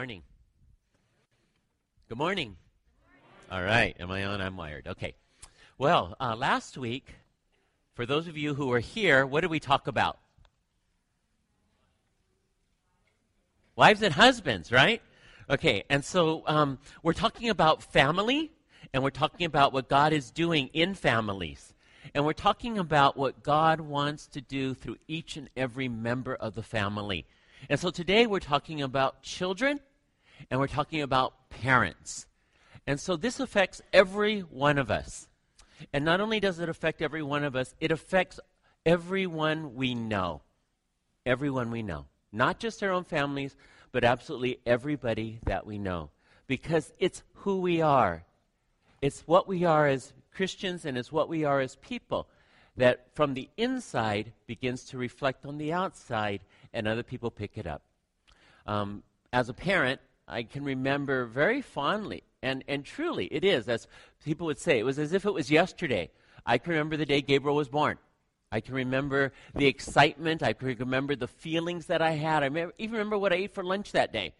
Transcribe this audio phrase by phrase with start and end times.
[0.00, 0.22] morning.
[2.08, 2.56] Good morning.
[3.52, 3.94] All right.
[4.00, 4.40] Am I on?
[4.40, 4.88] I'm wired.
[4.88, 5.14] Okay.
[5.76, 7.16] Well, uh, last week,
[7.92, 10.18] for those of you who were here, what did we talk about?
[13.76, 15.02] Wives and husbands, right?
[15.50, 15.84] Okay.
[15.90, 18.52] And so um, we're talking about family,
[18.94, 21.74] and we're talking about what God is doing in families.
[22.14, 26.54] And we're talking about what God wants to do through each and every member of
[26.54, 27.26] the family.
[27.68, 29.80] And so today we're talking about children
[30.50, 32.26] and we're talking about parents.
[32.86, 35.28] And so this affects every one of us.
[35.92, 38.40] And not only does it affect every one of us, it affects
[38.84, 40.42] everyone we know.
[41.26, 42.06] Everyone we know.
[42.32, 43.56] Not just our own families,
[43.92, 46.10] but absolutely everybody that we know.
[46.46, 48.24] Because it's who we are.
[49.02, 52.28] It's what we are as Christians and it's what we are as people
[52.76, 56.40] that from the inside begins to reflect on the outside
[56.72, 57.82] and other people pick it up.
[58.66, 59.02] Um,
[59.32, 63.88] as a parent, I can remember very fondly, and, and truly it is, as
[64.24, 66.10] people would say, it was as if it was yesterday.
[66.46, 67.98] I can remember the day Gabriel was born.
[68.52, 70.42] I can remember the excitement.
[70.42, 72.42] I can remember the feelings that I had.
[72.42, 74.32] I remember, even remember what I ate for lunch that day.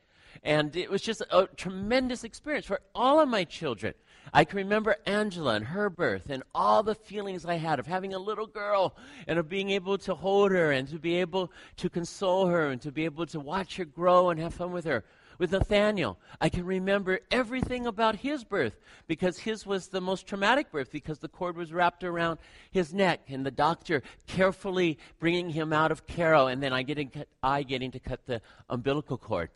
[0.42, 3.94] And it was just a tremendous experience for all of my children.
[4.32, 8.14] I can remember Angela and her birth and all the feelings I had of having
[8.14, 11.90] a little girl and of being able to hold her and to be able to
[11.90, 15.04] console her and to be able to watch her grow and have fun with her.
[15.40, 20.70] With Nathaniel, I can remember everything about his birth because his was the most traumatic
[20.70, 25.72] birth because the cord was wrapped around his neck and the doctor carefully bringing him
[25.72, 27.10] out of Cairo and then I getting,
[27.42, 29.48] I getting to cut the umbilical cord.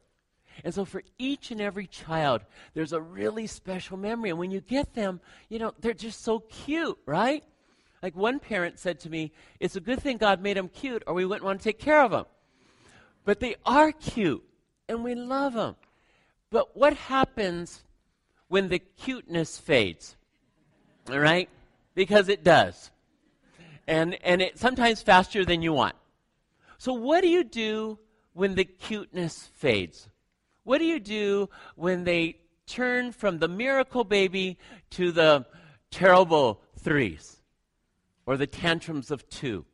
[0.65, 2.41] And so for each and every child,
[2.73, 4.31] there's a really special memory.
[4.31, 7.45] And when you get them, you know, they're just so cute, right?
[8.03, 11.13] Like one parent said to me, it's a good thing God made them cute or
[11.13, 12.25] we wouldn't want to take care of them.
[13.27, 14.43] But they are cute
[14.89, 15.77] and we love them.
[16.51, 17.83] But what happens
[18.49, 20.17] when the cuteness fades?
[21.11, 21.49] All right?
[21.95, 22.91] Because it does.
[23.87, 25.95] And, and it sometimes faster than you want.
[26.79, 27.99] So what do you do
[28.33, 30.09] when the cuteness fades?
[30.65, 34.59] What do you do when they turn from the miracle baby
[34.91, 35.47] to the
[35.91, 37.41] terrible threes
[38.27, 39.65] or the tantrums of two?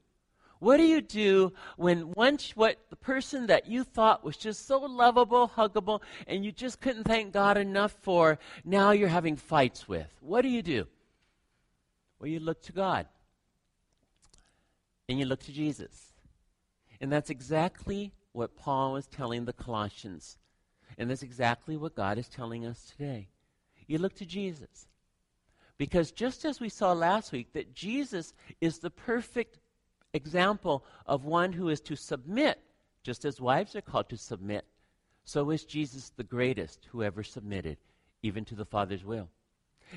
[0.61, 4.79] What do you do when once what the person that you thought was just so
[4.79, 10.15] lovable, huggable, and you just couldn't thank God enough for, now you're having fights with?
[10.21, 10.87] What do you do?
[12.19, 13.07] Well, you look to God.
[15.09, 16.13] And you look to Jesus.
[17.01, 20.37] And that's exactly what Paul was telling the Colossians.
[20.99, 23.29] And that's exactly what God is telling us today.
[23.87, 24.87] You look to Jesus.
[25.79, 29.59] Because just as we saw last week, that Jesus is the perfect
[30.13, 32.61] example of one who is to submit,
[33.03, 34.65] just as wives are called to submit,
[35.25, 37.79] so is Jesus the greatest who ever submitted,
[38.23, 39.29] even to the Father's will.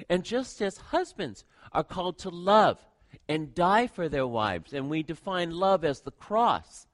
[0.09, 2.79] And just as husbands are called to love
[3.27, 6.87] and die for their wives, and we define love as the cross,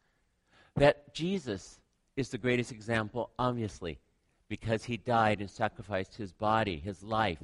[0.76, 1.80] that Jesus
[2.16, 4.00] is the greatest example, obviously,
[4.48, 7.44] because he died and sacrificed his body, his life,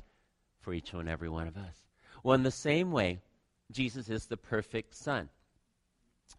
[0.62, 1.86] for each and every one of us.
[2.24, 3.20] Well, in the same way,
[3.72, 5.30] Jesus is the perfect Son.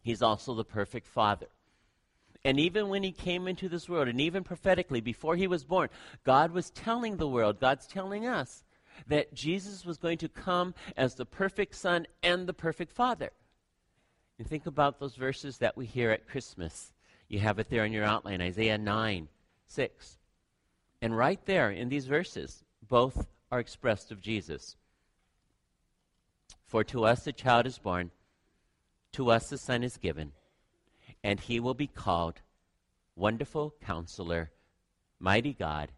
[0.03, 1.47] He's also the perfect Father.
[2.45, 5.89] And even when he came into this world, and even prophetically, before he was born,
[6.23, 8.63] God was telling the world, God's telling us,
[9.09, 13.31] that Jesus was going to come as the perfect Son and the perfect Father.
[14.39, 16.93] And think about those verses that we hear at Christmas.
[17.29, 19.29] You have it there in your outline Isaiah 9,
[19.67, 20.19] 6.
[21.03, 24.77] And right there in these verses, both are expressed of Jesus.
[26.67, 28.11] For to us a child is born,
[29.17, 30.31] to us a son is given,
[31.25, 32.43] and he will be called
[33.15, 34.51] Wonderful Counselor,
[35.19, 35.91] Mighty God,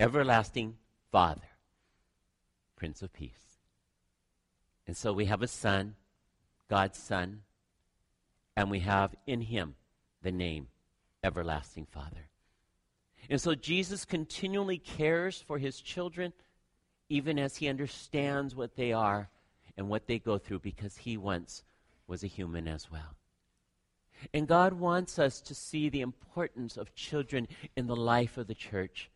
[0.00, 0.78] Everlasting
[1.12, 1.50] Father,
[2.74, 3.58] Prince of Peace.
[4.86, 5.94] And so we have a son,
[6.70, 7.42] God's Son,
[8.56, 9.74] and we have in him
[10.22, 10.68] the name
[11.22, 12.30] Everlasting Father.
[13.28, 16.32] And so Jesus continually cares for his children,
[17.10, 19.28] even as he understands what they are
[19.76, 21.62] and what they go through, because he once
[22.06, 23.16] was a human as well.
[24.32, 28.54] And God wants us to see the importance of children in the life of the
[28.54, 29.10] church.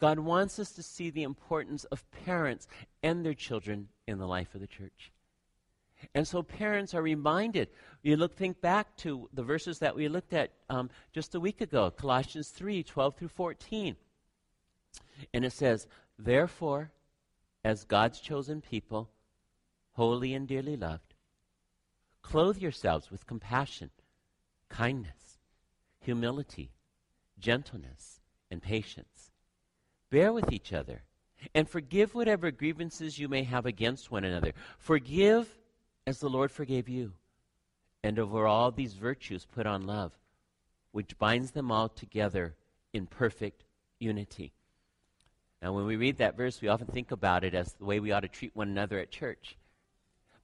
[0.00, 2.66] God wants us to see the importance of parents
[3.02, 5.12] and their children in the life of the church.
[6.14, 7.68] And so parents are reminded.
[8.02, 11.60] You look, think back to the verses that we looked at um, just a week
[11.60, 13.96] ago, Colossians 3 12 through 14.
[15.34, 16.92] And it says, Therefore,
[17.64, 19.10] as God's chosen people,
[19.92, 21.07] holy and dearly loved,
[22.22, 23.90] clothe yourselves with compassion,
[24.68, 25.38] kindness,
[26.00, 26.70] humility,
[27.38, 28.20] gentleness,
[28.50, 29.30] and patience.
[30.10, 31.02] Bear with each other
[31.54, 34.52] and forgive whatever grievances you may have against one another.
[34.78, 35.48] Forgive
[36.06, 37.12] as the Lord forgave you.
[38.02, 40.12] And over all these virtues put on love,
[40.92, 42.54] which binds them all together
[42.92, 43.64] in perfect
[43.98, 44.52] unity.
[45.60, 48.12] Now, when we read that verse, we often think about it as the way we
[48.12, 49.56] ought to treat one another at church.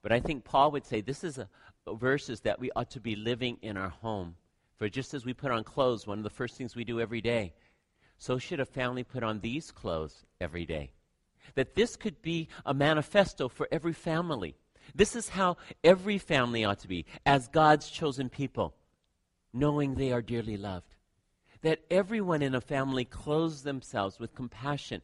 [0.05, 1.49] But I think Paul would say this is a,
[1.87, 4.37] a verses that we ought to be living in our home.
[4.77, 7.23] For just as we put on clothes, one of the first things we do every
[7.23, 7.55] day,
[8.19, 10.91] so should a family put on these clothes every day.
[11.55, 14.57] That this could be a manifesto for every family.
[14.95, 18.75] This is how every family ought to be, as God's chosen people,
[19.55, 20.97] knowing they are dearly loved.
[21.63, 25.01] That everyone in a family clothes themselves with compassion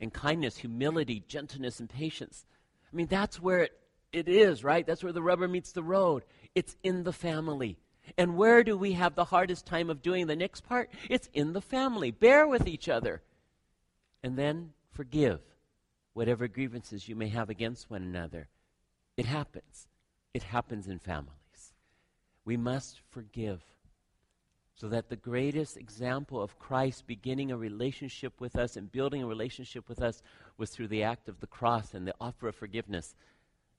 [0.00, 2.46] and kindness, humility, gentleness, and patience.
[2.90, 3.79] I mean, that's where it,
[4.12, 4.86] it is, right?
[4.86, 6.24] That's where the rubber meets the road.
[6.54, 7.76] It's in the family.
[8.18, 10.90] And where do we have the hardest time of doing the next part?
[11.08, 12.10] It's in the family.
[12.10, 13.22] Bear with each other.
[14.22, 15.40] And then forgive
[16.12, 18.48] whatever grievances you may have against one another.
[19.16, 19.86] It happens.
[20.34, 21.72] It happens in families.
[22.44, 23.62] We must forgive
[24.74, 29.26] so that the greatest example of Christ beginning a relationship with us and building a
[29.26, 30.22] relationship with us
[30.56, 33.14] was through the act of the cross and the offer of forgiveness.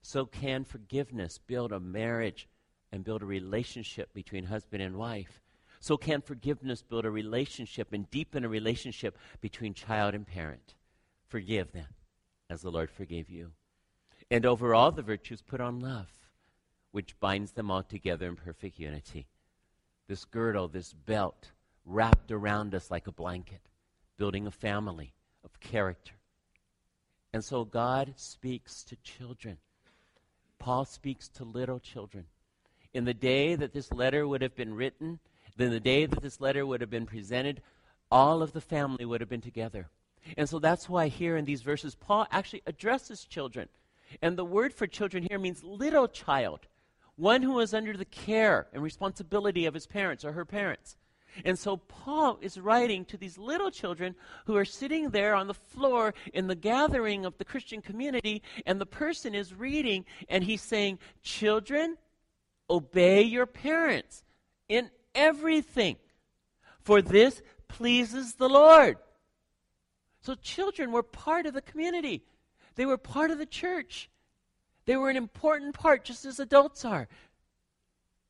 [0.02, 2.48] So can forgiveness build a marriage
[2.90, 5.40] and build a relationship between husband and wife.
[5.80, 10.74] So can forgiveness build a relationship and deepen a relationship between child and parent.
[11.28, 11.88] Forgive them
[12.50, 13.52] as the Lord forgave you.
[14.30, 16.10] And over all the virtues, put on love,
[16.90, 19.26] which binds them all together in perfect unity.
[20.08, 21.50] This girdle, this belt,
[21.84, 23.62] wrapped around us like a blanket,
[24.16, 25.14] building a family
[25.44, 26.14] of character.
[27.32, 29.58] And so God speaks to children.
[30.62, 32.26] Paul speaks to little children
[32.94, 35.18] in the day that this letter would have been written,
[35.56, 37.60] then the day that this letter would have been presented,
[38.12, 39.88] all of the family would have been together.
[40.36, 43.70] And so that's why here in these verses, Paul actually addresses children.
[44.22, 46.60] And the word for children here means little child,
[47.16, 50.96] one who is under the care and responsibility of his parents or her parents.
[51.44, 54.14] And so Paul is writing to these little children
[54.46, 58.80] who are sitting there on the floor in the gathering of the Christian community, and
[58.80, 61.96] the person is reading, and he's saying, Children,
[62.72, 64.24] Obey your parents
[64.66, 65.96] in everything,
[66.80, 68.96] for this pleases the Lord.
[70.22, 72.22] So, children were part of the community,
[72.76, 74.08] they were part of the church.
[74.84, 77.06] They were an important part, just as adults are.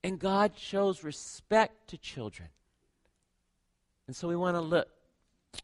[0.04, 2.50] And God shows respect to children.
[4.12, 4.88] And so we want to look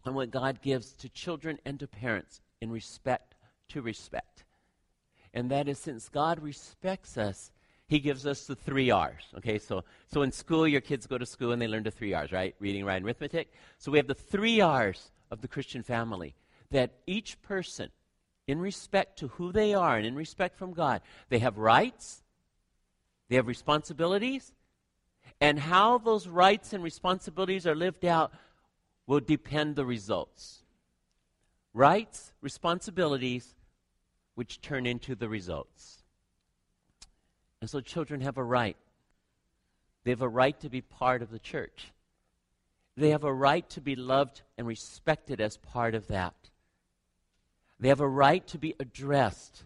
[0.07, 3.35] on what God gives to children and to parents in respect
[3.69, 4.45] to respect.
[5.35, 7.51] And that is since God respects us,
[7.89, 9.25] he gives us the three R's.
[9.37, 12.15] Okay, so, so in school, your kids go to school and they learn the three
[12.15, 12.55] R's, right?
[12.59, 13.53] Reading, writing, arithmetic.
[13.77, 16.35] So we have the three R's of the Christian family
[16.71, 17.91] that each person,
[18.47, 22.23] in respect to who they are and in respect from God, they have rights,
[23.29, 24.55] they have responsibilities,
[25.41, 28.33] and how those rights and responsibilities are lived out
[29.07, 30.63] will depend the results.
[31.73, 33.55] Rights, responsibilities,
[34.35, 36.03] which turn into the results.
[37.61, 38.77] And so children have a right.
[40.05, 41.93] They have a right to be part of the church.
[42.97, 46.35] They have a right to be loved and respected as part of that.
[47.79, 49.65] They have a right to be addressed.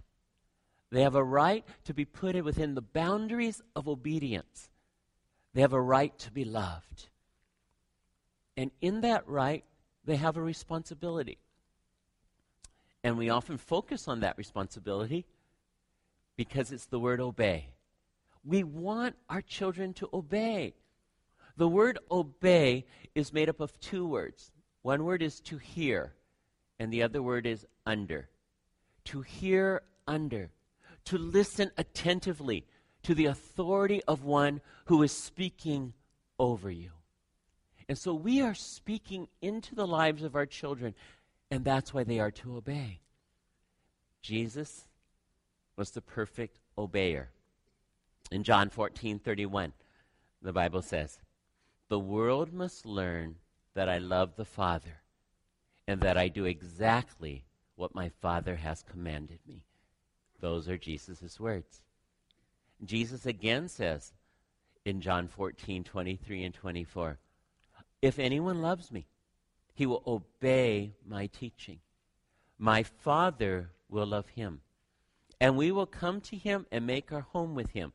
[0.91, 4.69] They have a right to be put within the boundaries of obedience.
[5.55, 7.09] They have a right to be loved.
[8.57, 9.65] And in that right,
[10.05, 11.39] they have a responsibility.
[13.05, 15.27] And we often focus on that responsibility
[16.37, 17.71] because it's the word obey.
[18.45, 20.75] We want our children to obey.
[21.57, 24.53] The word obey is made up of two words.
[24.83, 26.15] One word is to hear,
[26.79, 28.29] and the other word is under.
[29.07, 30.51] To hear under,
[31.07, 32.67] to listen attentively
[33.03, 35.93] to the authority of one who is speaking
[36.39, 36.91] over you.
[37.89, 40.95] And so we are speaking into the lives of our children,
[41.51, 43.01] and that's why they are to obey.
[44.23, 44.87] Jesus
[45.77, 47.27] was the perfect obeyer.
[48.31, 49.73] In John 14 31,
[50.41, 51.19] the Bible says,
[51.89, 53.37] The world must learn
[53.75, 55.03] that I love the Father
[55.87, 57.45] and that I do exactly
[57.75, 59.65] what my Father has commanded me.
[60.41, 61.83] Those are Jesus' words.
[62.85, 64.13] Jesus again says
[64.85, 67.19] in John 14 23 and 24,
[68.01, 69.07] If anyone loves me,
[69.75, 71.79] he will obey my teaching.
[72.59, 74.61] My Father will love him,
[75.41, 77.93] and we will come to him and make our home with him.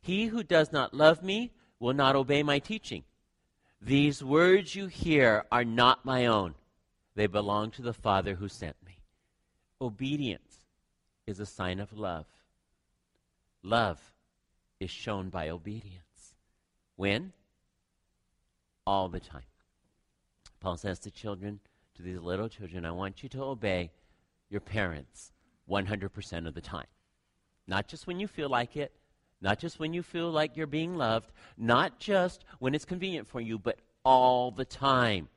[0.00, 3.04] He who does not love me will not obey my teaching.
[3.80, 6.54] These words you hear are not my own,
[7.14, 9.00] they belong to the Father who sent me.
[9.80, 10.66] Obedience
[11.26, 12.26] is a sign of love.
[13.62, 14.00] Love
[14.80, 16.34] is shown by obedience.
[16.96, 17.32] When?
[18.86, 19.42] All the time.
[20.60, 21.60] Paul says to children,
[21.94, 23.90] to these little children, I want you to obey
[24.50, 25.32] your parents
[25.68, 26.86] 100% of the time.
[27.66, 28.92] Not just when you feel like it,
[29.40, 33.40] not just when you feel like you're being loved, not just when it's convenient for
[33.40, 35.28] you, but all the time.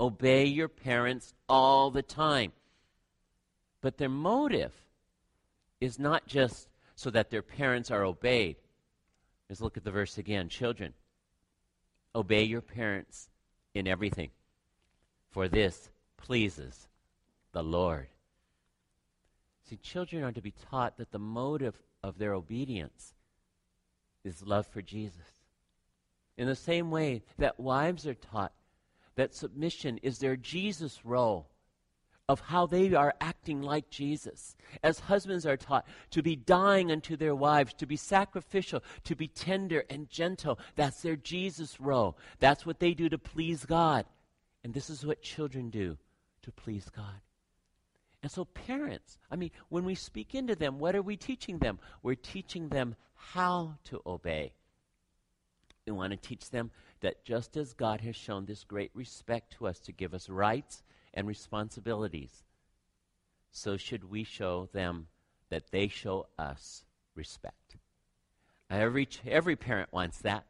[0.00, 2.52] Obey your parents all the time.
[3.80, 4.72] But their motive
[5.80, 8.56] is not just so that their parents are obeyed.
[9.48, 10.48] Let's look at the verse again.
[10.48, 10.94] Children,
[12.14, 13.28] obey your parents
[13.74, 14.30] in everything,
[15.30, 16.88] for this pleases
[17.52, 18.08] the Lord.
[19.68, 23.14] See, children are to be taught that the motive of their obedience
[24.24, 25.44] is love for Jesus.
[26.36, 28.52] In the same way that wives are taught
[29.16, 31.48] that submission is their Jesus role
[32.28, 34.56] of how they are acting like Jesus.
[34.82, 39.28] As husbands are taught to be dying unto their wives, to be sacrificial, to be
[39.28, 40.58] tender and gentle.
[40.74, 42.16] That's their Jesus role.
[42.38, 44.06] That's what they do to please God.
[44.62, 45.98] And this is what children do
[46.42, 47.20] to please God.
[48.22, 51.78] And so, parents, I mean, when we speak into them, what are we teaching them?
[52.02, 54.54] We're teaching them how to obey.
[55.86, 59.66] We want to teach them that just as God has shown this great respect to
[59.66, 60.82] us to give us rights
[61.14, 62.44] and responsibilities,
[63.50, 65.06] so should we show them
[65.48, 67.76] that they show us respect.
[68.68, 70.44] Every, every parent wants that.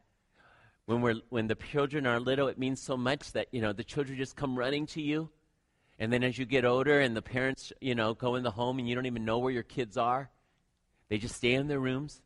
[0.87, 3.85] When, we're, when the children are little, it means so much that, you know, the
[3.85, 5.31] children just come running to you
[5.99, 8.79] and then as you get older and the parents, you know, go in the home
[8.79, 10.31] and you don't even know where your kids are,
[11.09, 12.21] they just stay in their rooms.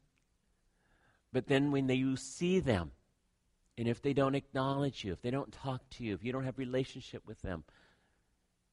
[1.33, 2.92] But then when they, you see them,
[3.76, 6.45] and if they don't acknowledge you, if they don't talk to you, if you don't
[6.45, 7.64] have relationship with them,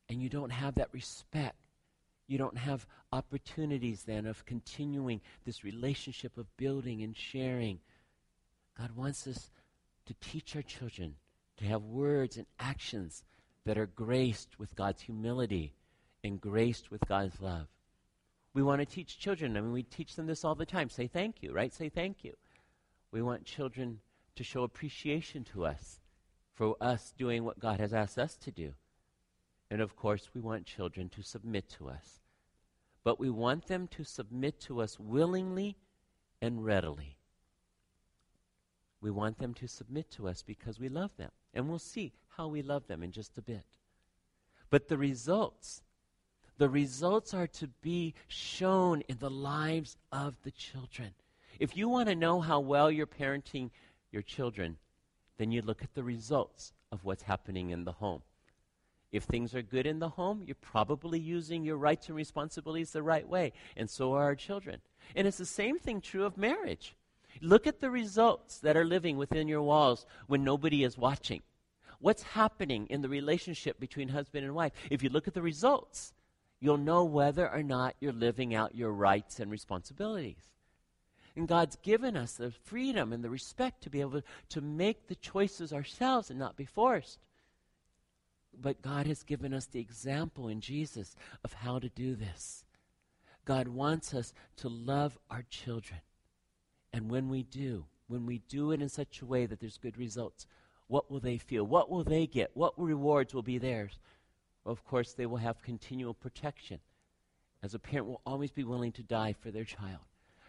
[0.09, 1.67] and you don't have that respect,
[2.27, 7.79] you don't have opportunities then of continuing this relationship of building and sharing.
[8.77, 9.49] God wants us
[10.05, 11.15] to teach our children
[11.57, 13.23] to have words and actions
[13.65, 15.73] that are graced with God's humility
[16.23, 17.67] and graced with God's love.
[18.53, 20.89] We want to teach children, I mean, we teach them this all the time.
[20.89, 21.73] Say thank you, right?
[21.73, 22.33] Say thank you.
[23.11, 23.99] We want children
[24.35, 25.99] to show appreciation to us
[26.53, 28.73] for us doing what God has asked us to do.
[29.69, 32.21] And of course, we want children to submit to us.
[33.03, 35.77] But we want them to submit to us willingly
[36.41, 37.17] and readily.
[39.01, 41.31] We want them to submit to us because we love them.
[41.53, 43.63] And we'll see how we love them in just a bit.
[44.69, 45.83] But the results,
[46.57, 51.13] the results are to be shown in the lives of the children.
[51.59, 53.69] If you want to know how well you're parenting
[54.11, 54.77] your children,
[55.37, 58.21] then you look at the results of what's happening in the home.
[59.15, 63.01] If things are good in the home, you're probably using your rights and responsibilities the
[63.01, 64.81] right way, and so are our children.
[65.15, 66.95] And it's the same thing true of marriage.
[67.41, 71.41] Look at the results that are living within your walls when nobody is watching
[71.99, 74.73] what's happening in the relationship between husband and wife.
[74.91, 76.13] If you look at the results,
[76.59, 80.49] you'll know whether or not you're living out your rights and responsibilities.
[81.35, 85.15] And God's given us the freedom and the respect to be able to make the
[85.15, 87.19] choices ourselves and not be forced.
[88.61, 92.63] But God has given us the example in Jesus of how to do this.
[93.45, 95.99] God wants us to love our children.
[96.91, 99.97] And when we do, when we do it in such a way that there's good
[99.97, 100.47] results,
[100.87, 101.63] what will they feel?
[101.63, 102.51] What will they get?
[102.53, 103.99] What rewards will be theirs?
[104.65, 106.79] Of course, they will have continual protection.
[107.61, 110.01] As a parent, will always be willing to die for their child.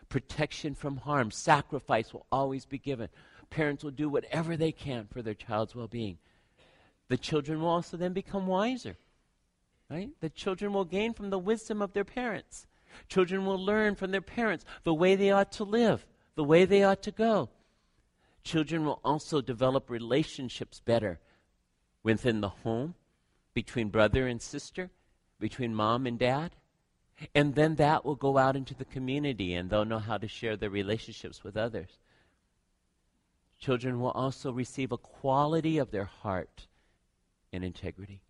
[0.09, 3.09] Protection from harm, sacrifice will always be given.
[3.51, 6.19] Parents will do whatever they can for their child's well being.
[7.09, 8.97] The children will also then become wiser.
[9.89, 10.11] Right?
[10.21, 12.67] The children will gain from the wisdom of their parents.
[13.09, 16.83] Children will learn from their parents the way they ought to live, the way they
[16.83, 17.51] ought to go.
[18.43, 21.21] Children will also develop relationships better
[22.03, 22.95] within the home,
[23.55, 24.91] between brother and sister,
[25.39, 26.55] between mom and dad.
[27.35, 30.57] And then that will go out into the community and they'll know how to share
[30.57, 31.99] their relationships with others.
[33.59, 36.67] Children will also receive a quality of their heart
[37.57, 38.23] and integrity.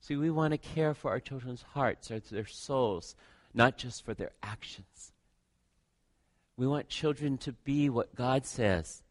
[0.00, 3.14] See, we want to care for our children's hearts or their souls,
[3.54, 5.12] not just for their actions.
[6.56, 9.02] We want children to be what God says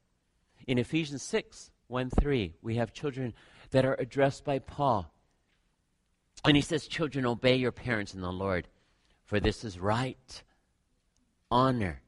[0.67, 3.33] in Ephesians 6 1 3, we have children
[3.71, 5.11] that are addressed by Paul.
[6.45, 8.67] And he says, Children, obey your parents in the Lord,
[9.25, 10.43] for this is right.
[11.49, 12.01] Honor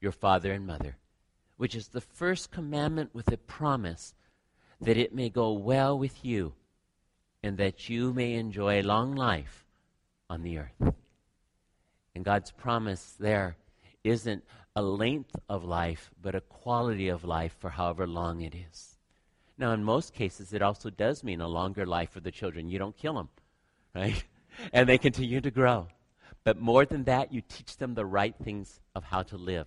[0.00, 0.96] your father and mother,
[1.58, 4.14] which is the first commandment with a promise
[4.80, 6.54] that it may go well with you,
[7.42, 9.66] and that you may enjoy a long life
[10.28, 10.94] on the earth.
[12.14, 13.56] And God's promise there
[14.04, 18.96] isn't a length of life, but a quality of life for however long it is.
[19.58, 22.68] Now, in most cases, it also does mean a longer life for the children.
[22.68, 23.28] You don't kill them,
[23.94, 24.22] right?
[24.72, 25.88] and they continue to grow.
[26.44, 29.66] But more than that, you teach them the right things of how to live.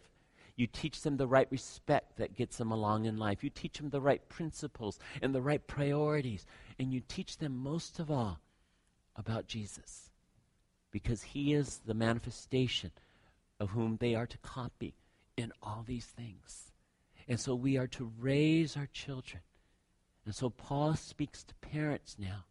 [0.59, 3.45] You teach them the right respect that gets them along in life.
[3.45, 6.45] You teach them the right principles and the right priorities.
[6.77, 8.41] And you teach them most of all
[9.15, 10.09] about Jesus
[10.91, 12.91] because he is the manifestation
[13.61, 14.95] of whom they are to copy
[15.37, 16.73] in all these things.
[17.29, 19.41] And so we are to raise our children.
[20.25, 22.43] And so Paul speaks to parents now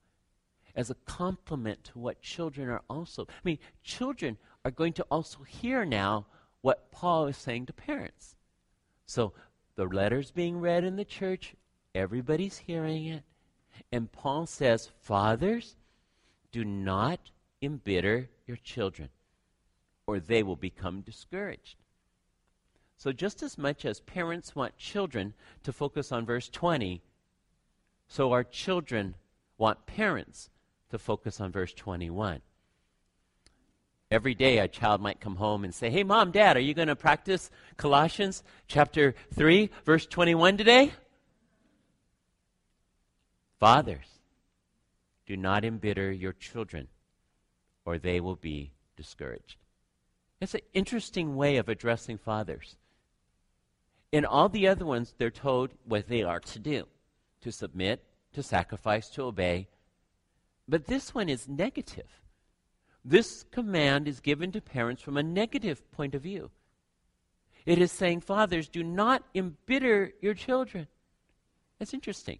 [0.75, 3.27] as a complement to what children are also.
[3.29, 6.25] I mean, children are going to also hear now
[6.61, 8.37] what Paul is saying to parents.
[9.07, 9.33] So
[9.77, 11.55] the letter's being read in the church,
[11.95, 13.23] everybody's hearing it.
[13.93, 15.77] And Paul says, Fathers,
[16.51, 17.21] do not
[17.63, 19.09] embitter your children,
[20.07, 21.77] or they will become discouraged.
[22.97, 27.01] So, just as much as parents want children to focus on verse 20,
[28.09, 29.15] so our children
[29.57, 30.51] want parents
[30.91, 32.41] to focus on verse 21.
[34.11, 36.89] Every day, a child might come home and say, Hey, mom, dad, are you going
[36.89, 40.93] to practice Colossians chapter 3, verse 21 today?
[43.61, 44.07] Fathers,
[45.27, 46.89] do not embitter your children,
[47.85, 49.57] or they will be discouraged.
[50.41, 52.77] It's an interesting way of addressing fathers.
[54.11, 56.87] In all the other ones, they're told what they are to do
[57.41, 59.69] to submit, to sacrifice, to obey.
[60.67, 62.09] But this one is negative.
[63.09, 66.51] This command is given to parents from a negative point of view.
[67.65, 70.89] It is saying, fathers, do not embitter your children.
[71.79, 72.39] That's interesting.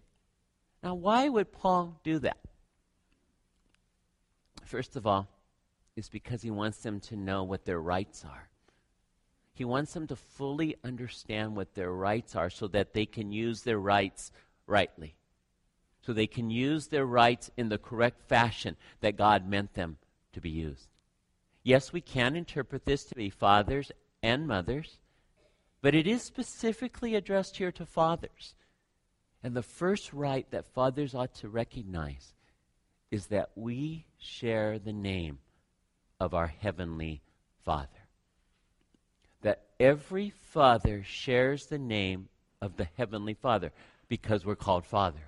[0.83, 2.37] Now, why would Paul do that?
[4.63, 5.27] First of all,
[5.95, 8.49] it's because he wants them to know what their rights are.
[9.55, 13.63] He wants them to fully understand what their rights are so that they can use
[13.63, 14.31] their rights
[14.67, 15.15] rightly.
[16.03, 19.97] So they can use their rights in the correct fashion that God meant them
[20.39, 20.87] to be used.
[21.63, 23.91] Yes, we can interpret this to be fathers
[24.23, 24.97] and mothers,
[25.81, 28.55] but it is specifically addressed here to fathers.
[29.43, 32.33] And the first right that fathers ought to recognize
[33.11, 35.39] is that we share the name
[36.19, 37.21] of our Heavenly
[37.63, 37.87] Father.
[39.41, 42.29] That every father shares the name
[42.61, 43.71] of the Heavenly Father
[44.07, 45.23] because we're called fathers.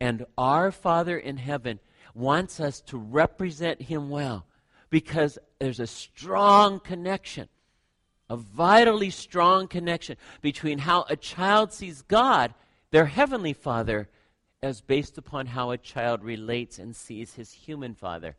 [0.00, 1.78] And our Father in heaven
[2.16, 4.46] wants us to represent him well
[4.90, 7.48] because there's a strong connection,
[8.30, 12.54] a vitally strong connection between how a child sees God,
[12.90, 14.08] their heavenly father,
[14.62, 18.36] as based upon how a child relates and sees his human father.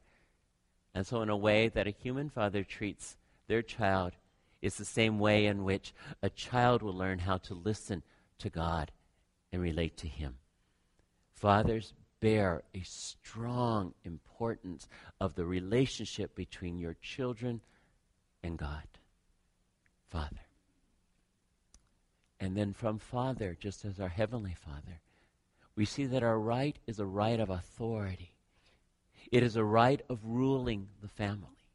[0.94, 4.13] And so, in a way that a human father treats their child,
[4.62, 8.04] is the same way in which a child will learn how to listen
[8.40, 8.92] to God
[9.52, 10.36] and relate to Him.
[11.34, 14.88] Fathers, bear a strong importance
[15.19, 17.62] of the relationship between your children
[18.43, 18.84] and God.
[20.10, 20.45] Father.
[22.39, 25.01] And then from Father, just as our Heavenly Father,
[25.75, 28.36] we see that our right is a right of authority.
[29.32, 31.65] It is a right of ruling the family.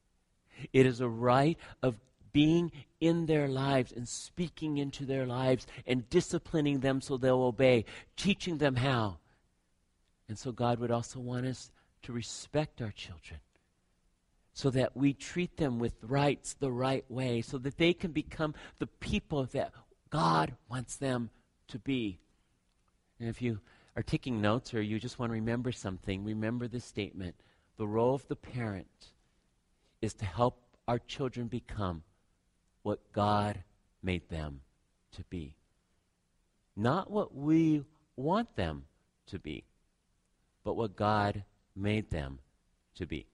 [0.72, 1.96] It is a right of
[2.32, 7.84] being in their lives and speaking into their lives and disciplining them so they'll obey,
[8.16, 9.18] teaching them how.
[10.32, 11.70] And so God would also want us
[12.04, 13.38] to respect our children
[14.54, 18.54] so that we treat them with rights the right way, so that they can become
[18.78, 19.74] the people that
[20.08, 21.28] God wants them
[21.68, 22.18] to be.
[23.20, 23.60] And if you
[23.94, 27.34] are taking notes or you just want to remember something, remember this statement.
[27.76, 29.08] The role of the parent
[30.00, 32.04] is to help our children become
[32.84, 33.62] what God
[34.02, 34.62] made them
[35.14, 35.56] to be.
[36.74, 37.84] Not what we
[38.16, 38.84] want them
[39.26, 39.64] to be
[40.64, 41.44] but what God
[41.74, 42.38] made them
[42.96, 43.26] to be.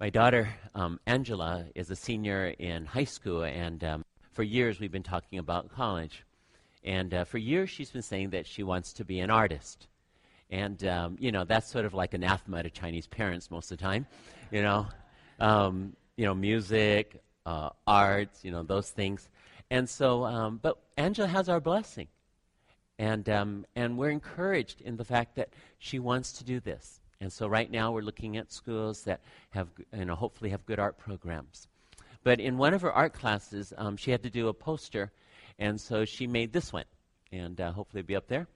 [0.00, 4.92] My daughter, um, Angela, is a senior in high school, and um, for years we've
[4.92, 6.24] been talking about college.
[6.84, 9.88] And uh, for years she's been saying that she wants to be an artist.
[10.50, 13.82] And, um, you know, that's sort of like anathema to Chinese parents most of the
[13.82, 14.06] time,
[14.50, 14.86] you know.
[15.40, 19.28] Um, you know, music, uh, arts, you know, those things.
[19.70, 22.08] And so, um, but Angela has our blessing.
[22.98, 27.00] And, um, and we're encouraged in the fact that she wants to do this.
[27.20, 30.78] And so right now we're looking at schools that have, you know, hopefully have good
[30.78, 31.68] art programs.
[32.24, 35.12] But in one of her art classes, um, she had to do a poster,
[35.58, 36.84] and so she made this one.
[37.32, 38.46] and uh, hopefully be up there.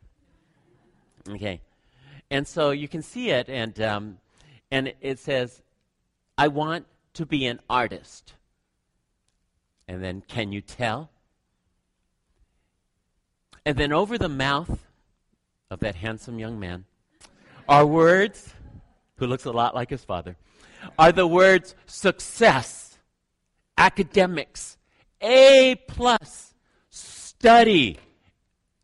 [1.28, 1.60] Okay.
[2.30, 4.18] And so you can see it, and, um,
[4.70, 5.62] and it says,
[6.38, 8.34] I want to be an artist.
[9.86, 11.10] And then, can you tell?
[13.64, 14.86] And then over the mouth
[15.70, 16.84] of that handsome young man
[17.68, 18.52] are words,
[19.16, 20.36] who looks a lot like his father,
[20.98, 22.98] are the words success,
[23.78, 24.76] academics,
[25.20, 26.54] A plus,
[26.90, 27.98] study,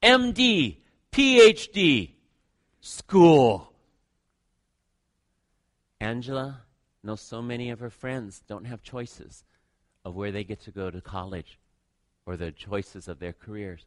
[0.03, 0.77] MD,
[1.11, 2.13] PhD,
[2.81, 3.73] school.
[6.01, 6.63] Angela
[7.03, 9.45] knows so many of her friends don't have choices
[10.05, 11.59] of where they get to go to college
[12.27, 13.87] or the choices of their careers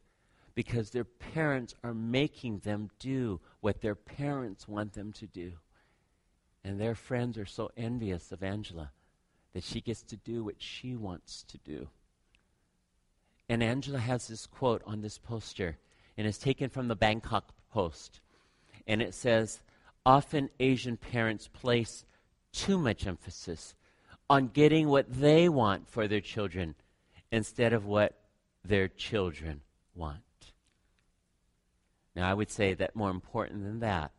[0.54, 5.52] because their parents are making them do what their parents want them to do.
[6.64, 8.90] And their friends are so envious of Angela
[9.52, 11.88] that she gets to do what she wants to do.
[13.48, 15.76] And Angela has this quote on this poster,
[16.16, 18.20] and it's taken from the Bangkok Post.
[18.86, 19.60] And it says,
[20.04, 22.04] Often Asian parents place
[22.52, 23.74] too much emphasis
[24.28, 26.74] on getting what they want for their children
[27.30, 28.18] instead of what
[28.64, 29.60] their children
[29.94, 30.20] want.
[32.14, 34.12] Now, I would say that more important than that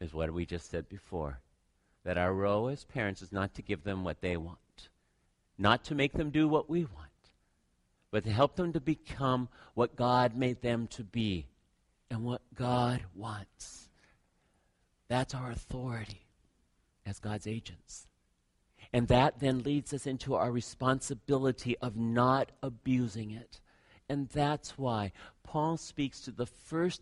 [0.00, 1.40] is what we just said before
[2.04, 4.88] that our role as parents is not to give them what they want,
[5.56, 7.10] not to make them do what we want,
[8.10, 11.46] but to help them to become what God made them to be
[12.10, 13.88] and what God wants.
[15.08, 16.26] That's our authority
[17.06, 18.06] as God's agents.
[18.92, 23.60] And that then leads us into our responsibility of not abusing it.
[24.12, 25.10] And that's why
[25.42, 27.00] Paul speaks to the first,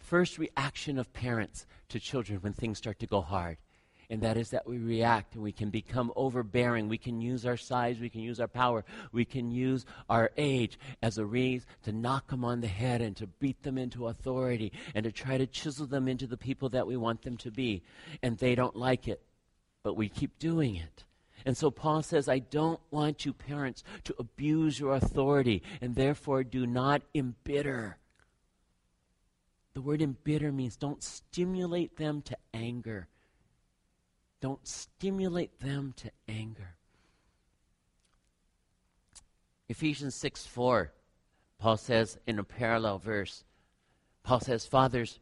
[0.00, 3.58] first reaction of parents to children when things start to go hard.
[4.10, 6.88] And that is that we react and we can become overbearing.
[6.88, 10.76] We can use our size, we can use our power, we can use our age
[11.04, 14.72] as a reason to knock them on the head and to beat them into authority
[14.96, 17.80] and to try to chisel them into the people that we want them to be.
[18.24, 19.22] And they don't like it,
[19.84, 21.04] but we keep doing it.
[21.44, 26.44] And so Paul says, I don't want you, parents, to abuse your authority, and therefore
[26.44, 27.98] do not embitter.
[29.74, 33.08] The word embitter means don't stimulate them to anger.
[34.40, 36.74] Don't stimulate them to anger.
[39.68, 40.92] Ephesians 6 4,
[41.58, 43.44] Paul says in a parallel verse,
[44.22, 45.18] Paul says, Fathers,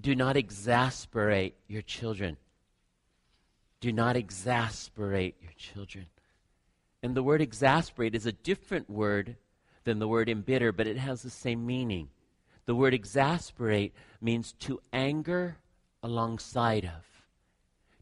[0.00, 2.36] do not exasperate your children
[3.80, 6.06] do not exasperate your children.
[7.02, 9.36] And the word exasperate is a different word
[9.84, 12.10] than the word embitter, but it has the same meaning.
[12.66, 15.56] The word exasperate means to anger
[16.02, 17.06] alongside of.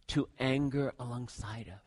[0.09, 1.81] To anger alongside of.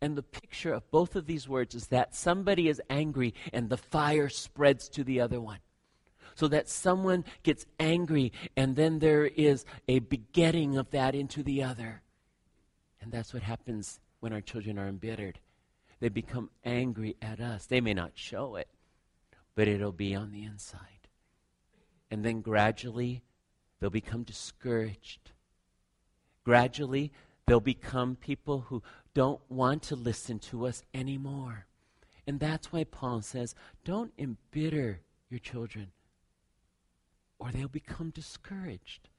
[0.00, 3.78] And the picture of both of these words is that somebody is angry and the
[3.78, 5.60] fire spreads to the other one.
[6.34, 11.62] So that someone gets angry and then there is a begetting of that into the
[11.62, 12.03] other.
[13.04, 15.38] And that's what happens when our children are embittered.
[16.00, 17.66] They become angry at us.
[17.66, 18.68] They may not show it,
[19.54, 21.08] but it'll be on the inside.
[22.10, 23.22] And then gradually,
[23.78, 25.32] they'll become discouraged.
[26.44, 27.12] Gradually,
[27.46, 31.66] they'll become people who don't want to listen to us anymore.
[32.26, 35.88] And that's why Paul says, don't embitter your children,
[37.38, 39.10] or they'll become discouraged.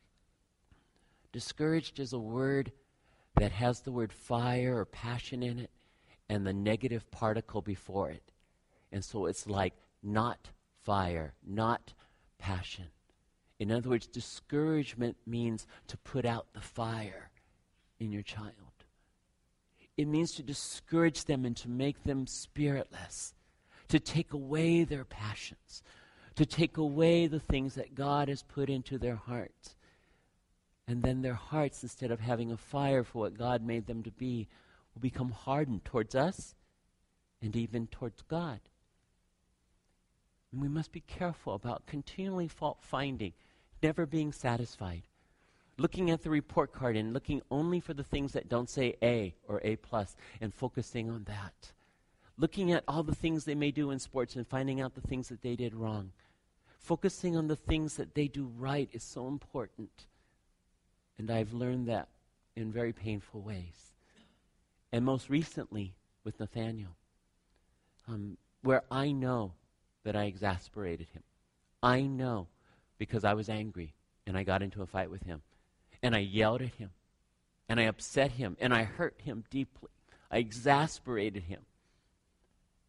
[1.32, 2.72] Discouraged is a word
[3.38, 5.72] that has the word fire or passion in it
[6.30, 8.32] and the negative particle before it.
[8.92, 10.50] And so it's like not
[10.84, 11.94] fire, not
[12.38, 12.86] passion.
[13.60, 17.30] In other words, discouragement means to put out the fire
[18.00, 18.54] in your child.
[19.98, 23.34] It means to discourage them and to make them spiritless,
[23.88, 25.84] to take away their passions,
[26.36, 29.75] to take away the things that God has put into their hearts.
[30.88, 34.12] And then their hearts, instead of having a fire for what God made them to
[34.12, 34.48] be,
[34.94, 36.54] will become hardened towards us
[37.42, 38.60] and even towards God.
[40.52, 43.34] And we must be careful about continually fault finding,
[43.82, 45.04] never being satisfied.
[45.78, 49.36] Looking at the report card and looking only for the things that don't say A
[49.48, 51.74] or A plus and focusing on that.
[52.38, 55.28] Looking at all the things they may do in sports and finding out the things
[55.30, 56.12] that they did wrong.
[56.78, 60.08] Focusing on the things that they do right is so important.
[61.18, 62.10] And I've learned that
[62.56, 63.94] in very painful ways.
[64.92, 66.96] And most recently with Nathaniel,
[68.08, 69.54] um, where I know
[70.04, 71.24] that I exasperated him.
[71.82, 72.48] I know
[72.98, 73.94] because I was angry
[74.26, 75.42] and I got into a fight with him.
[76.02, 76.92] And I yelled at him.
[77.68, 78.58] And I upset him.
[78.60, 79.90] And I hurt him deeply.
[80.30, 81.62] I exasperated him.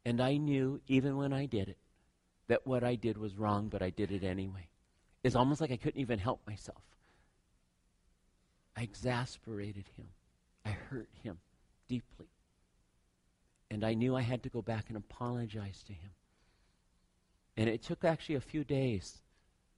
[0.05, 1.79] And I knew, even when I did it,
[2.49, 4.69] that what I did was wrong, but I did it anyway.
[5.25, 6.83] It's almost like I couldn't even help myself.
[8.77, 10.07] I exasperated him.
[10.65, 11.39] I hurt him
[11.89, 12.27] deeply.
[13.71, 16.11] And I knew I had to go back and apologize to him.
[17.57, 19.23] And it took actually a few days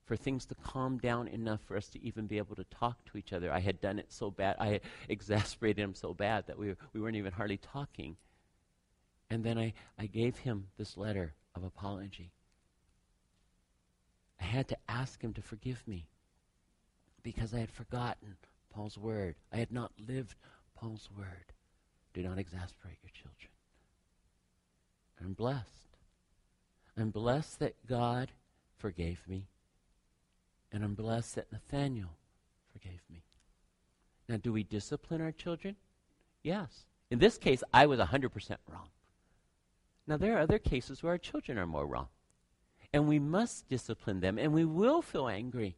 [0.05, 3.17] for things to calm down enough for us to even be able to talk to
[3.17, 3.51] each other.
[3.51, 7.15] I had done it so bad, I exasperated him so bad that we, we weren't
[7.15, 8.17] even hardly talking.
[9.29, 12.31] And then I, I gave him this letter of apology.
[14.41, 16.07] I had to ask him to forgive me
[17.21, 18.35] because I had forgotten
[18.79, 19.35] Paul's word.
[19.51, 20.35] I had not lived
[20.73, 21.51] Paul's word.
[22.13, 23.51] Do not exasperate your children.
[25.19, 25.97] I'm blessed.
[26.97, 28.31] I'm blessed that God
[28.77, 29.47] forgave me.
[30.71, 32.11] And I'm blessed that Nathaniel
[32.71, 33.23] forgave me.
[34.29, 35.75] Now, do we discipline our children?
[36.41, 36.85] Yes.
[37.11, 38.31] In this case, I was 100%
[38.71, 38.87] wrong.
[40.07, 42.07] Now, there are other cases where our children are more wrong.
[42.93, 45.75] And we must discipline them, and we will feel angry.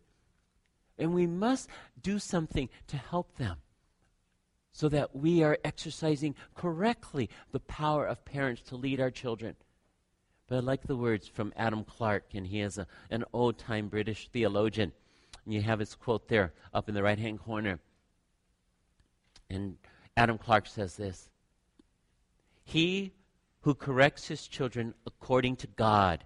[1.02, 1.68] And we must
[2.02, 3.58] do something to help them
[4.72, 9.56] so that we are exercising correctly the power of parents to lead our children.
[10.48, 13.88] But I like the words from Adam Clarke, and he is a, an old time
[13.88, 14.92] British theologian.
[15.44, 17.80] And you have his quote there up in the right hand corner.
[19.50, 19.78] And
[20.16, 21.30] Adam Clarke says this
[22.64, 23.14] He
[23.62, 26.26] who corrects his children according to God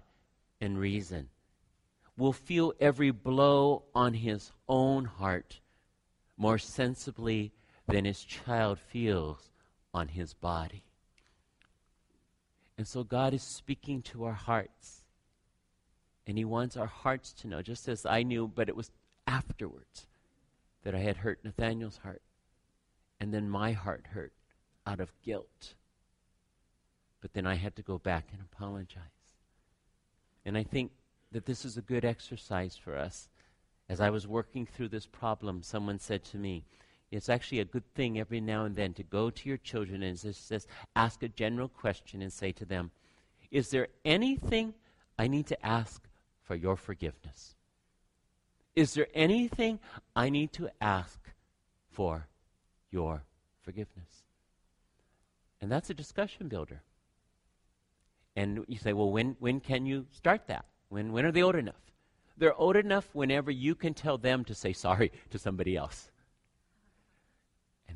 [0.60, 1.30] and reason
[2.16, 5.60] will feel every blow on his own heart
[6.36, 7.52] more sensibly
[7.86, 9.50] than his child feels
[9.92, 10.82] on his body.
[12.78, 15.02] And so God is speaking to our hearts.
[16.26, 18.90] And he wants our hearts to know, just as I knew, but it was
[19.26, 20.06] afterwards
[20.82, 22.22] that I had hurt Nathaniel's heart.
[23.20, 24.32] And then my heart hurt
[24.86, 25.74] out of guilt.
[27.20, 29.02] But then I had to go back and apologize.
[30.44, 30.90] And I think
[31.32, 33.28] that this is a good exercise for us.
[33.88, 36.64] As I was working through this problem, someone said to me,
[37.10, 40.18] it's actually a good thing every now and then to go to your children and
[40.18, 42.90] just, just ask a general question and say to them,
[43.50, 44.74] Is there anything
[45.18, 46.02] I need to ask
[46.42, 47.54] for your forgiveness?
[48.74, 49.78] Is there anything
[50.14, 51.18] I need to ask
[51.90, 52.28] for
[52.90, 53.22] your
[53.62, 54.24] forgiveness?
[55.60, 56.82] And that's a discussion builder.
[58.36, 60.66] And you say, well, when, when can you start that?
[60.88, 61.74] When, when are they old enough?
[62.36, 66.10] They're old enough whenever you can tell them to say sorry to somebody else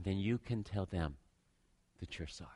[0.00, 1.16] and then you can tell them
[2.00, 2.48] that you're sorry.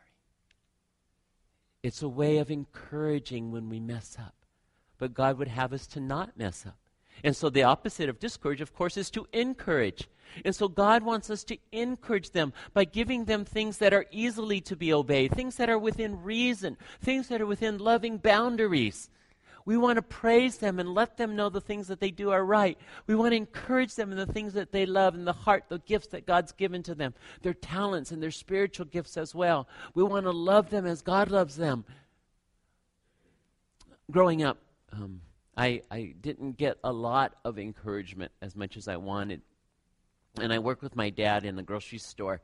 [1.82, 4.34] It's a way of encouraging when we mess up.
[4.96, 6.78] But God would have us to not mess up.
[7.22, 10.08] And so the opposite of discourage, of course, is to encourage.
[10.42, 14.62] And so God wants us to encourage them by giving them things that are easily
[14.62, 19.10] to be obeyed, things that are within reason, things that are within loving boundaries.
[19.66, 22.44] We want to praise them and let them know the things that they do are
[22.44, 22.76] right.
[23.06, 25.78] We want to encourage them in the things that they love and the heart, the
[25.78, 29.66] gifts that God's given to them, their talents and their spiritual gifts as well.
[29.94, 31.84] We want to love them as God loves them.
[34.10, 34.58] Growing up,
[34.92, 35.22] um,
[35.56, 39.40] I, I didn't get a lot of encouragement as much as I wanted.
[40.38, 42.42] And I worked with my dad in the grocery store.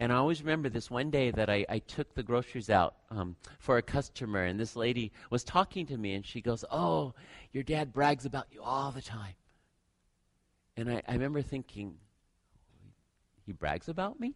[0.00, 3.36] And I always remember this one day that I, I took the groceries out um,
[3.58, 7.12] for a customer, and this lady was talking to me, and she goes, Oh,
[7.52, 9.34] your dad brags about you all the time.
[10.78, 11.96] And I, I remember thinking,
[13.44, 14.34] He brags about me?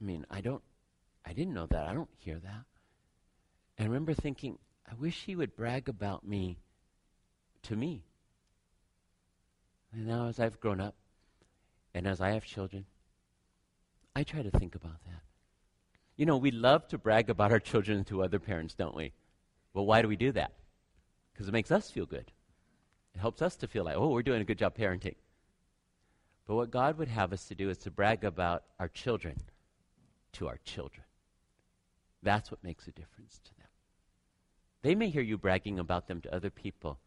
[0.00, 0.62] I mean, I don't,
[1.24, 1.86] I didn't know that.
[1.86, 2.64] I don't hear that.
[3.78, 4.58] And I remember thinking,
[4.90, 6.58] I wish he would brag about me
[7.62, 8.02] to me.
[9.92, 10.96] And now, as I've grown up,
[11.94, 12.86] and as I have children,
[14.14, 15.22] I try to think about that.
[16.16, 19.12] You know, we love to brag about our children to other parents, don't we?
[19.72, 20.52] Well, why do we do that?
[21.32, 22.30] Because it makes us feel good.
[23.14, 25.14] It helps us to feel like, oh, we're doing a good job parenting.
[26.46, 29.36] But what God would have us to do is to brag about our children
[30.32, 31.04] to our children.
[32.22, 33.66] That's what makes a difference to them.
[34.82, 36.98] They may hear you bragging about them to other people.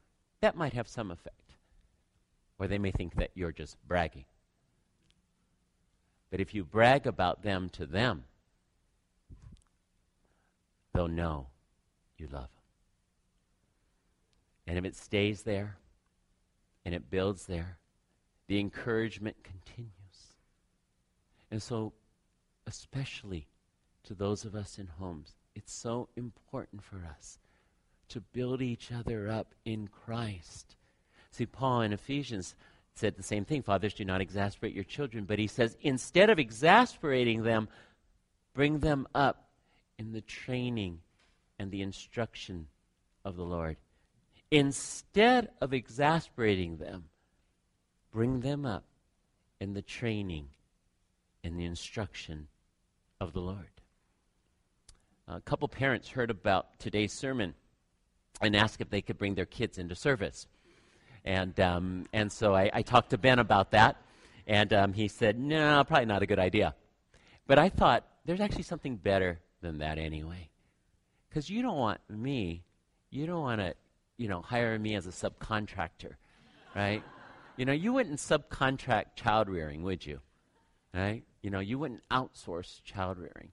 [0.42, 1.54] That might have some effect.
[2.58, 4.26] Or they may think that you're just bragging.
[6.36, 8.26] But if you brag about them to them,
[10.94, 11.48] they'll know
[12.18, 12.64] you love them.
[14.68, 15.78] And if it stays there
[16.84, 17.78] and it builds there,
[18.48, 19.92] the encouragement continues.
[21.52, 21.94] And so,
[22.68, 23.48] especially
[24.04, 27.40] to those of us in homes, it's so important for us
[28.10, 30.76] to build each other up in Christ.
[31.32, 32.56] See, Paul in Ephesians
[32.96, 33.62] said the same thing.
[33.62, 35.26] Fathers, do not exasperate your children.
[35.26, 37.68] But he says, instead of exasperating them,
[38.54, 39.50] bring them up
[39.98, 41.00] in the training
[41.60, 42.68] and the instruction
[43.24, 43.78] of the Lord.
[44.52, 47.06] instead of exasperating them,
[48.12, 48.86] bring them up
[49.60, 50.48] in the training
[51.44, 52.48] and the instruction
[53.20, 53.68] of the Lord.
[55.28, 57.56] A couple parents heard about today's sermon
[58.42, 60.48] and asked if they could bring their kids into service.
[61.26, 63.98] And, um, and so I, I, talked to Ben about that,
[64.46, 66.76] and um, he said, no, probably not a good idea.
[67.48, 70.50] But I thought, there's actually something better than that anyway.
[71.28, 72.64] Because you don't want me,
[73.10, 73.74] you don't want to,
[74.18, 76.14] you know, hire me as a subcontractor,
[76.76, 77.04] right?
[77.58, 80.20] you know, you wouldn't subcontract child rearing, would you?
[80.94, 81.24] Right?
[81.42, 83.52] You know, you wouldn't outsource child rearing.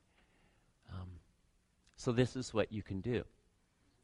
[0.93, 1.09] Um,
[1.97, 3.25] so this is what you can do.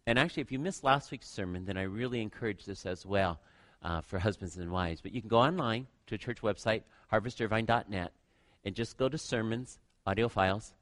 [0.06, 3.40] And actually, if you missed last week's sermon, then I really encourage this as well
[3.82, 5.00] uh, for husbands and wives.
[5.00, 8.12] But you can go online to a church website, harvestirvine.net,
[8.64, 10.74] and just go to sermons, audio files,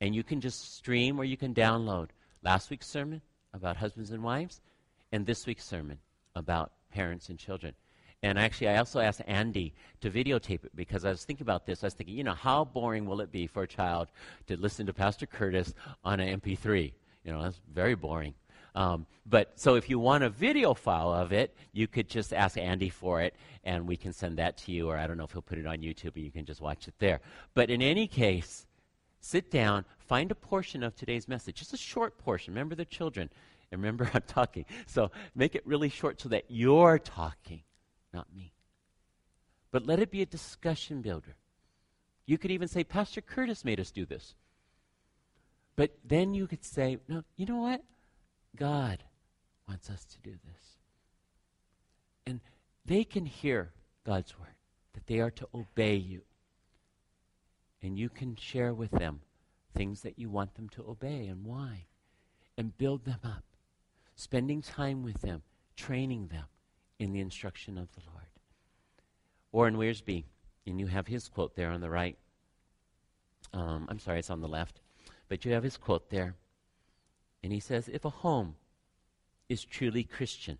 [0.00, 2.08] and you can just stream or you can download
[2.42, 4.60] last week's sermon about husbands and wives
[5.12, 5.98] and this week's sermon
[6.34, 7.74] about parents and children.
[8.22, 11.84] And actually, I also asked Andy to videotape it because I was thinking about this.
[11.84, 14.08] I was thinking, you know, how boring will it be for a child
[14.46, 16.92] to listen to Pastor Curtis on an MP3?
[17.24, 18.34] You know, that's very boring.
[18.74, 22.58] Um, but so if you want a video file of it, you could just ask
[22.58, 24.88] Andy for it, and we can send that to you.
[24.88, 26.88] Or I don't know if he'll put it on YouTube, and you can just watch
[26.88, 27.20] it there.
[27.54, 28.66] But in any case,
[29.20, 32.52] sit down, find a portion of today's message, just a short portion.
[32.52, 33.30] Remember the children,
[33.70, 34.64] and remember I'm talking.
[34.86, 37.62] So make it really short so that you're talking,
[38.12, 38.52] not me.
[39.70, 41.36] But let it be a discussion builder.
[42.26, 44.34] You could even say, Pastor Curtis made us do this.
[45.76, 47.82] But then you could say, no, you know what?
[48.56, 49.02] God
[49.68, 50.78] wants us to do this.
[52.26, 52.40] And
[52.84, 53.72] they can hear
[54.04, 54.54] God's word,
[54.92, 56.22] that they are to obey you.
[57.82, 59.20] And you can share with them
[59.74, 61.86] things that you want them to obey and why.
[62.56, 63.44] And build them up.
[64.14, 65.42] Spending time with them,
[65.76, 66.44] training them
[66.98, 68.26] in the instruction of the Lord.
[69.50, 70.24] Warren Wiersbe,
[70.66, 72.16] and you have his quote there on the right.
[73.52, 74.80] Um, I'm sorry, it's on the left.
[75.28, 76.36] But you have his quote there.
[77.44, 78.54] And he says, if a home
[79.50, 80.56] is truly Christian,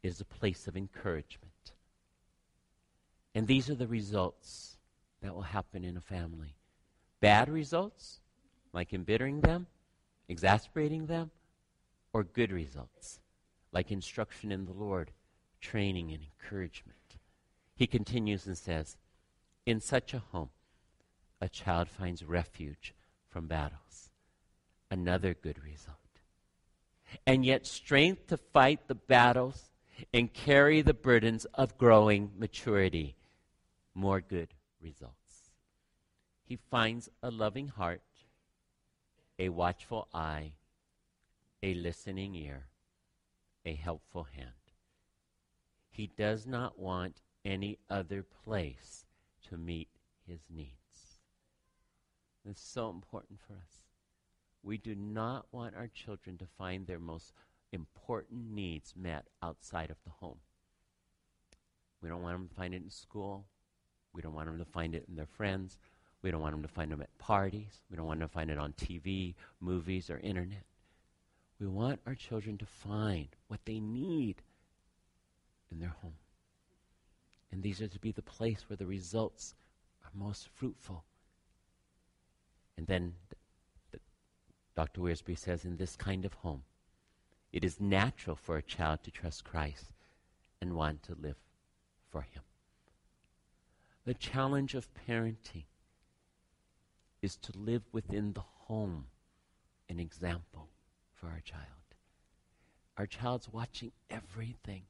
[0.00, 1.72] it is a place of encouragement.
[3.34, 4.76] And these are the results
[5.22, 6.54] that will happen in a family.
[7.18, 8.20] Bad results,
[8.72, 9.66] like embittering them,
[10.28, 11.32] exasperating them,
[12.12, 13.18] or good results,
[13.72, 15.10] like instruction in the Lord,
[15.60, 17.16] training and encouragement.
[17.74, 18.96] He continues and says,
[19.66, 20.50] In such a home,
[21.40, 22.94] a child finds refuge
[23.28, 24.10] from battles
[24.90, 25.96] another good result.
[27.26, 29.70] And yet, strength to fight the battles
[30.12, 33.16] and carry the burdens of growing maturity.
[33.94, 35.50] More good results.
[36.44, 38.02] He finds a loving heart,
[39.38, 40.52] a watchful eye,
[41.62, 42.66] a listening ear,
[43.64, 44.50] a helpful hand.
[45.90, 49.06] He does not want any other place
[49.48, 49.88] to meet
[50.26, 51.20] his needs.
[52.48, 53.85] It's so important for us.
[54.66, 57.32] We do not want our children to find their most
[57.70, 60.38] important needs met outside of the home.
[62.02, 63.46] We don't want them to find it in school.
[64.12, 65.78] We don't want them to find it in their friends.
[66.20, 67.80] We don't want them to find them at parties.
[67.88, 70.64] We don't want them to find it on TV, movies, or internet.
[71.60, 74.42] We want our children to find what they need
[75.70, 76.18] in their home.
[77.52, 79.54] And these are to be the place where the results
[80.04, 81.04] are most fruitful.
[82.76, 83.14] And then
[84.76, 85.00] Dr.
[85.00, 86.62] Wiersbe says, in this kind of home,
[87.52, 89.86] it is natural for a child to trust Christ
[90.60, 91.38] and want to live
[92.10, 92.42] for Him.
[94.04, 95.64] The challenge of parenting
[97.22, 99.06] is to live within the home
[99.88, 100.68] an example
[101.14, 101.62] for our child.
[102.98, 104.82] Our child's watching everything.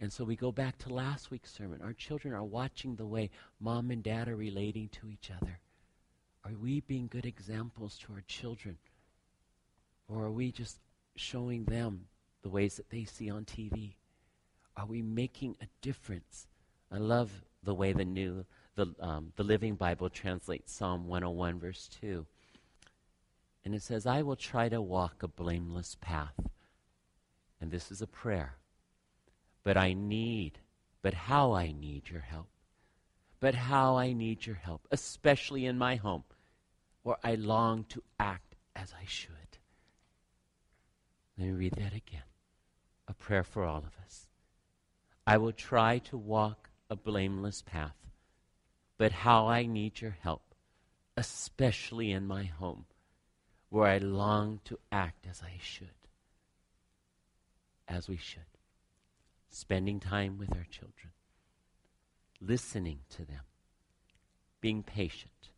[0.00, 1.80] And so we go back to last week's sermon.
[1.82, 5.58] Our children are watching the way mom and dad are relating to each other.
[6.48, 8.78] Are we being good examples to our children?
[10.08, 10.78] Or are we just
[11.14, 12.06] showing them
[12.42, 13.96] the ways that they see on TV?
[14.74, 16.46] Are we making a difference?
[16.90, 17.30] I love
[17.62, 18.46] the way the new,
[18.76, 22.24] the, um, the Living Bible translates Psalm 101, verse 2.
[23.66, 26.40] And it says, I will try to walk a blameless path.
[27.60, 28.54] And this is a prayer.
[29.64, 30.60] But I need,
[31.02, 32.48] but how I need your help.
[33.38, 36.24] But how I need your help, especially in my home
[37.08, 39.32] or I long to act as I should.
[41.38, 42.28] Let me read that again.
[43.08, 44.28] A prayer for all of us.
[45.26, 47.96] I will try to walk a blameless path,
[48.98, 50.54] but how I need your help,
[51.16, 52.84] especially in my home,
[53.70, 55.88] where I long to act as I should.
[57.88, 58.42] as we should.
[59.48, 61.12] Spending time with our children,
[62.38, 63.44] listening to them,
[64.60, 65.48] being patient,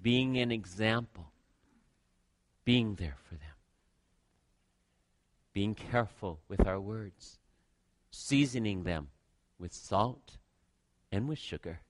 [0.00, 1.32] being an example,
[2.64, 3.56] being there for them,
[5.52, 7.38] being careful with our words,
[8.10, 9.08] seasoning them
[9.58, 10.38] with salt
[11.10, 11.80] and with sugar,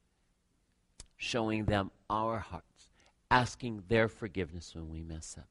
[1.17, 2.91] showing them our hearts,
[3.31, 5.49] asking their forgiveness when we mess up,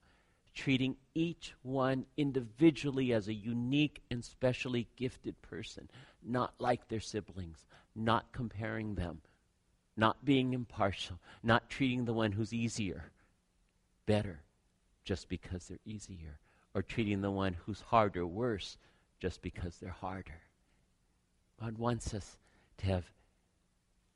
[0.53, 5.89] treating each one individually as a unique and specially gifted person,
[6.23, 9.21] not like their siblings, not comparing them,
[9.97, 13.11] not being impartial, not treating the one who's easier
[14.05, 14.41] better
[15.03, 16.39] just because they're easier,
[16.73, 18.77] or treating the one who's harder worse
[19.19, 20.41] just because they're harder.
[21.59, 22.37] God wants us
[22.77, 23.05] to have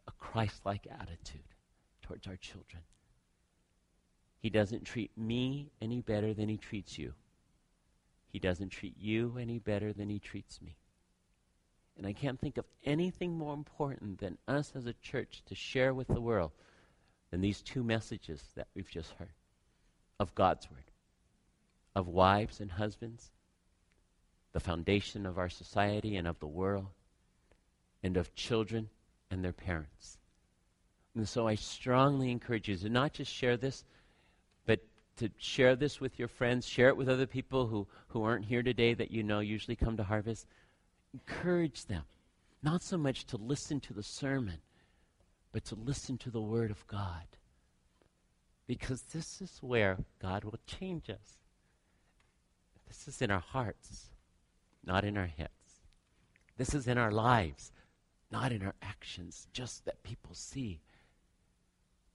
[0.08, 1.42] a Christ like attitude
[2.02, 2.82] towards our children.
[4.40, 7.14] He doesn't treat me any better than he treats you.
[8.32, 10.79] He doesn't treat you any better than he treats me.
[12.00, 15.94] And I can't think of anything more important than us as a church to share
[15.94, 16.52] with the world
[17.30, 19.34] than these two messages that we've just heard
[20.18, 20.92] of God's Word,
[21.94, 23.32] of wives and husbands,
[24.54, 26.88] the foundation of our society and of the world,
[28.02, 28.90] and of children
[29.30, 30.20] and their parents.
[31.16, 33.84] And so I strongly encourage you to not just share this,
[34.66, 34.80] but
[35.18, 38.64] to share this with your friends, share it with other people who, who aren't here
[38.64, 40.48] today that you know usually come to Harvest.
[41.14, 42.04] Encourage them,
[42.62, 44.60] not so much to listen to the sermon,
[45.52, 47.26] but to listen to the Word of God.
[48.68, 51.40] Because this is where God will change us.
[52.88, 54.12] This is in our hearts,
[54.86, 55.50] not in our heads.
[56.58, 57.72] This is in our lives,
[58.32, 60.82] not in our actions, just that people see.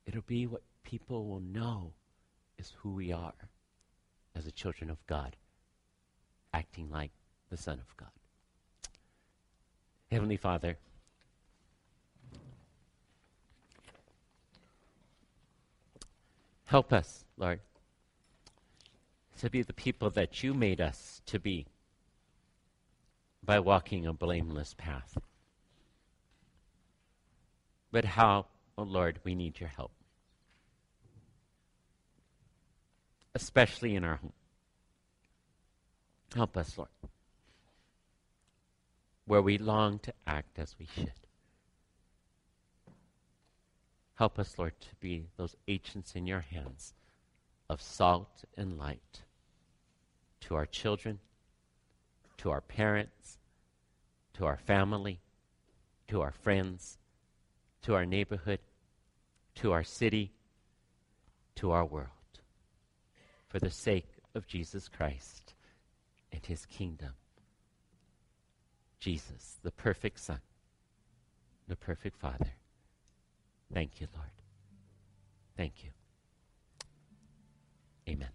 [0.06, 1.94] It'll be what people will know
[2.58, 3.32] is who we are
[4.36, 5.36] as the children of God,
[6.52, 7.10] acting like
[7.50, 8.10] the Son of God.
[10.14, 10.76] Heavenly Father,
[16.66, 17.58] help us, Lord,
[19.40, 21.66] to be the people that you made us to be
[23.44, 25.18] by walking a blameless path.
[27.90, 28.46] But how,
[28.78, 29.90] oh Lord, we need your help.
[33.34, 34.32] Especially in our home.
[36.36, 36.90] Help us, Lord,
[39.26, 41.12] where we long to act as we should.
[44.16, 46.94] Help us, Lord, to be those agents in your hands
[47.68, 49.22] of salt and light
[50.40, 51.18] to our children,
[52.38, 53.38] to our parents,
[54.34, 55.20] to our family,
[56.08, 56.98] to our friends,
[57.82, 58.60] to our neighborhood,
[59.56, 60.32] to our city,
[61.56, 62.08] to our world,
[63.48, 65.54] for the sake of Jesus Christ
[66.32, 67.14] and his kingdom.
[69.04, 70.40] Jesus, the perfect Son,
[71.68, 72.54] the perfect Father.
[73.70, 74.30] Thank you, Lord.
[75.58, 75.90] Thank you.
[78.08, 78.30] Amen.